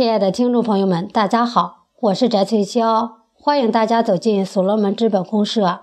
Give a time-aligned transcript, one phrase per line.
[0.00, 5.80] 亲爱的听众朋友们，大家好，我是翟翠霄，欢迎大家走进所罗门资本公社。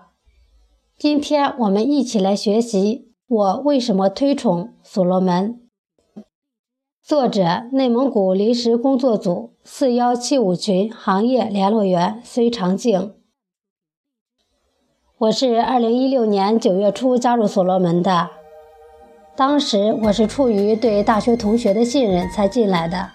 [0.97, 5.61] 今天我们一起来学习我为什么推崇所罗门。
[7.03, 13.13] 作者：内蒙古临时工作组四幺七五群行业联络员孙长静。
[15.19, 18.31] 我是二零一六年九月初加入所罗门的，
[19.35, 23.11] 当时我是出于对大学同学的信任才进来的。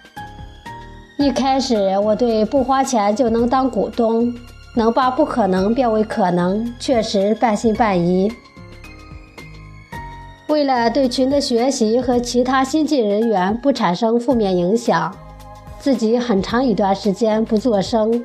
[1.17, 4.33] 一开始，我对不花钱就能当股东，
[4.75, 8.31] 能把不可能变为可能，确实半信半疑。
[10.47, 15.15] 为了对群的学习和其他新进人员不产生负面影响，
[15.79, 18.23] 自己很长一段时间不作声，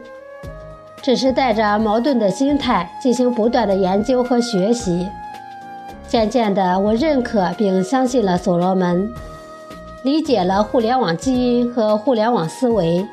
[1.02, 5.06] 只是带着矛盾的心态进行不断的研究和学习。
[6.06, 9.08] 渐渐的，我认可并相信了所罗门。
[10.04, 13.04] 理解了互联网基因和互联网思维，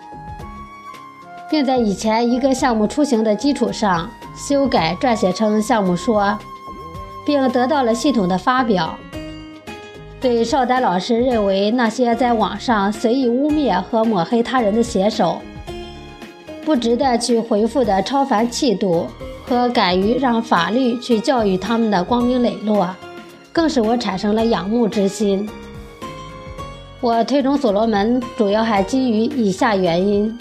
[1.50, 6.38] 并在以前一个项目雏形的基础上修改撰写成项目说，
[7.26, 8.96] 并得到了系统的发表。
[10.22, 15.40] 对邵丹老师认为那些在网上随意污蔑和抹黑他人的写手，
[16.64, 19.08] 不值得去回复的超凡气度
[19.46, 22.96] 和敢于让法律去教育他们的光明磊落，
[23.52, 25.50] 更使我产生了仰慕之心。
[27.06, 30.36] 我推崇所罗门，主要还基于以下原因：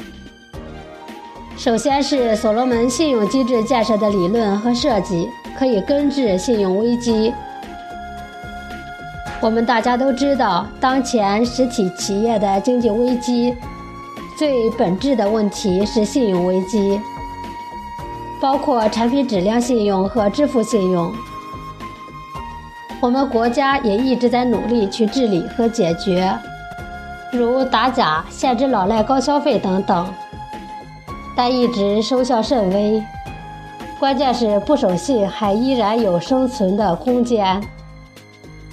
[1.59, 7.35] 首先是所罗门信用机制建设的理论和设计可以根治信用危机。
[9.43, 13.55] 我们大家都知道，当前实体企业的经济危机
[14.39, 16.99] 最本质的问题是信用危机，
[18.41, 21.13] 包括产品质量信用和支付信用。
[23.03, 26.35] 我们国家也一直在努力去治理和解决。
[27.37, 30.07] 如打假、限制老赖高消费等等，
[31.37, 33.03] 但一直收效甚微。
[33.99, 37.63] 关键是不守信还依然有生存的空间，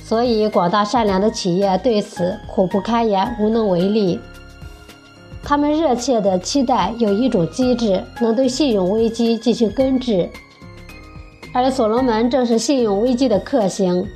[0.03, 4.19] 所以广大善良的企业对此苦不堪言，无能为力。
[5.43, 10.29] 他们热切地期待有一种机制能对信用危机进行根治，
[11.53, 14.07] 而所罗门正是信用危机的克星。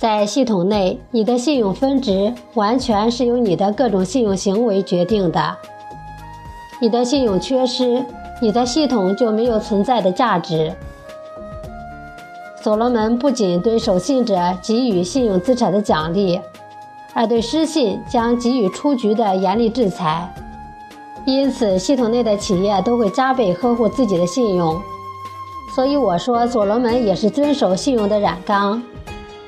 [0.00, 5.54] 在系统内，你的信用分值完全是由你的各种信用行为决定的。
[6.80, 8.02] 你的信用缺失，
[8.40, 10.72] 你的系统就没有存在的价值。
[12.62, 16.40] 所罗门不仅对守信者给予信用资产的奖励，
[17.12, 20.32] 而对失信将给予出局的严厉制裁。
[21.26, 24.80] 因此，系统内的企业都会加倍呵护自己的信用。
[25.74, 28.82] 所以我说，所罗门也是遵守信用的染缸。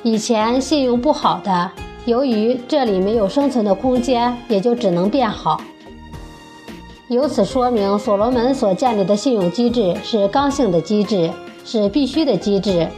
[0.04, 1.70] 以前信用不好的，
[2.06, 5.60] 由于这里没有生存的空间，也就只能变好。
[7.06, 11.30] 由此说明，所罗门所建立的信用机制是刚性的机制，
[11.64, 12.88] 是必须的机制，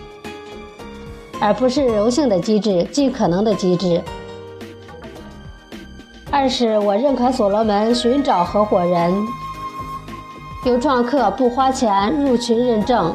[1.38, 4.00] 而不是柔性的机制、尽可能的机制。
[6.31, 9.15] 二是我认可所罗门寻找合伙人，
[10.65, 13.15] 有创客不花钱入群认证。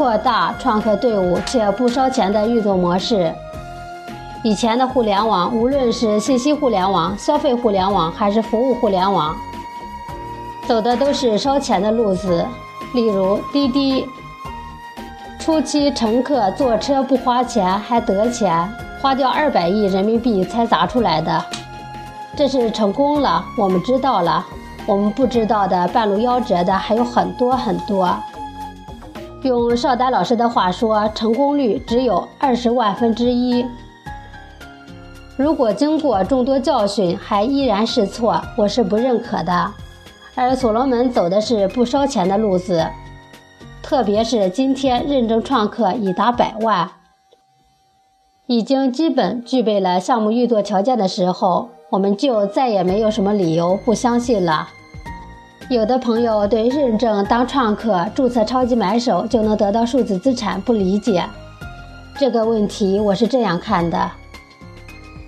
[0.00, 3.30] 扩大创客队伍且不烧钱的运作模式。
[4.42, 9.36] 以前的互联网，无论是信息互联网、消费互联网还是服务互联网，
[10.66, 12.42] 走的都是烧钱的路子。
[12.94, 14.08] 例如滴滴，
[15.38, 18.66] 初期乘客坐车不花钱还得钱，
[19.02, 21.44] 花掉二百亿人民币才砸出来的，
[22.34, 23.44] 这是成功了。
[23.54, 24.46] 我们知道了，
[24.86, 28.16] 我们不知道的半路夭折的还有很多很多。
[29.42, 33.64] 用邵丹老师的话说，成功率只有二十万分之一。
[35.36, 39.72] 如果经过众多教训还依然是错，我是不认可的。
[40.34, 42.86] 而所罗门走的是不烧钱的路子，
[43.82, 46.90] 特别是今天认证创客已达百万，
[48.46, 54.68] 已经基本具备了项目运作条件的时候，我们就再也没有什么理由不相信了。
[55.70, 61.24] 有的朋友对认证当创客、注册超级买手就能得到数字资产不理解
[62.18, 64.10] 这个问题，我是这样看的：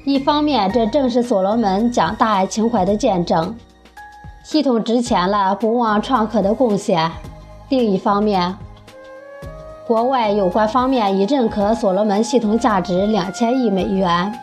[0.04, 3.54] 一方面，这正是所罗门讲大爱情怀的见证，
[4.42, 7.08] 系统值钱了，不忘创客的贡献；
[7.68, 8.52] 另一方面，
[9.86, 14.34] 国外有关方面已认可所罗门系统价值两千亿美元，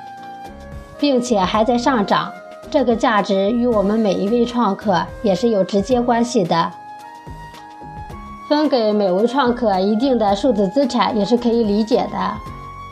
[0.97, 2.31] 并且还在上涨。
[2.71, 6.71] 这个价值与我们每一位创客也是有直接关系的，
[8.47, 12.33] 分给每位创客一定的数字资产也是可以理解的。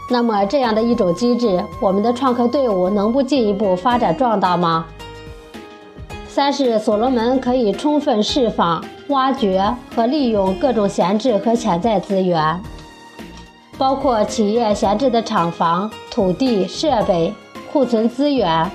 [0.09, 4.85] 那么这样的一种机制，我们的创客队伍能不进一步发展壮大吗？
[6.27, 12.59] 三是所罗门可以充分释放、挖掘和利用各种闲置和潜在资源，
[13.77, 17.33] 包括企业闲置的厂房、土地、设备、
[17.71, 18.71] 库存资源、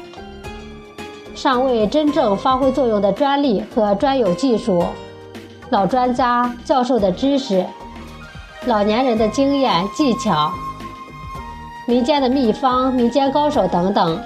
[1.35, 4.85] 尚未真正发挥作用的专利和专有技术、
[5.71, 7.65] 老专家教授的知识、
[8.67, 10.53] 老年人的经验技巧、
[11.87, 14.21] 民间的秘方、民间高手等等。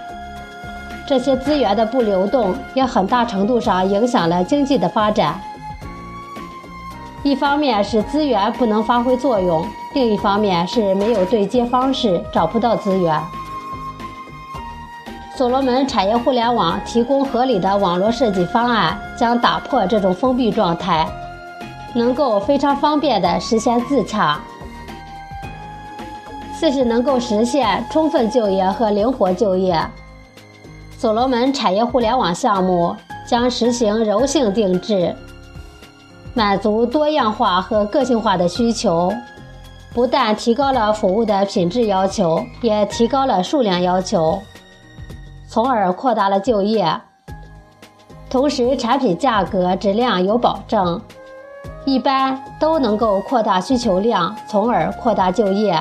[1.09, 5.41] 这些资源的不流动，也很大程度上影响了经济的发展。
[7.23, 9.65] 一方面是资源不能发挥作用，
[9.95, 13.21] 另一方面是没有对接方式，找不到资源。
[15.37, 21.07] 所罗门产业互联网提供合理的网络设计方案，将打破这种封闭状态，
[21.95, 24.41] 能够非常方便地实现自洽。
[26.55, 29.79] 四是能够实现充分就业和灵活就业。
[30.97, 32.97] 所罗门产业互联网项目
[33.27, 35.15] 将实行柔性定制，
[36.33, 39.13] 满足多样化和个性化的需求，
[39.93, 44.41] 不但提高了服务的品质要求，也提高了数量要求，
[45.57, 47.01] 从而扩大了就业。
[48.29, 51.01] 同时，产品价格、质量有保证，
[51.87, 55.75] 一般都能够扩大需求量，从而扩大就业。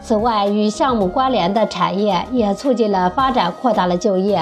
[0.00, 4.40] 此外，与项目关联的产业也促进了发展，扩大了就业。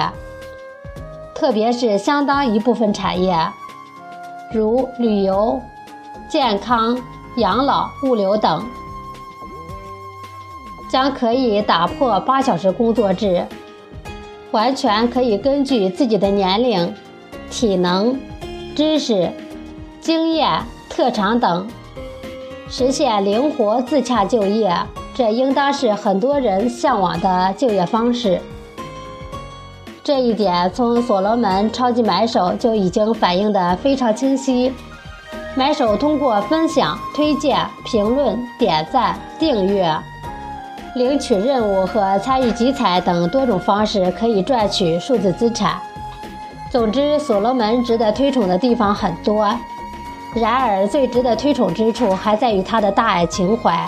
[1.33, 3.35] 特别是相当一部分产业，
[4.53, 5.59] 如旅游、
[6.29, 6.95] 健康、
[7.37, 8.63] 养老、物流等，
[10.87, 13.43] 将可以打破八小时工作制，
[14.51, 16.93] 完全可以根据自己的年龄、
[17.49, 18.17] 体能、
[18.75, 19.31] 知识、
[19.99, 21.67] 经验、特长等，
[22.69, 24.73] 实现灵活自洽就业。
[25.13, 28.39] 这应当是很多人向往的就业方式。
[30.03, 34.71] 这一点从所罗门超级买手就已经反映得非常清晰。
[35.55, 39.91] 买手通过分享、推荐、评论、点赞、订阅、
[40.97, 45.79] 领取任务和参与集采等多种方式，可以赚取数字资产。
[46.69, 49.47] 总之，所罗门值得推崇的地方很多。
[50.35, 53.87] 然而，最值得推崇之处还在于他的大爱情怀。